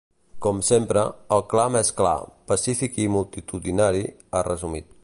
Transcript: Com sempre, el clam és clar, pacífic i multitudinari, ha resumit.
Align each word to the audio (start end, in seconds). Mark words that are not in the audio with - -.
Com 0.45 0.61
sempre, 0.69 1.03
el 1.37 1.43
clam 1.51 1.77
és 1.81 1.93
clar, 2.01 2.17
pacífic 2.53 3.01
i 3.05 3.09
multitudinari, 3.19 4.05
ha 4.39 4.47
resumit. 4.53 4.95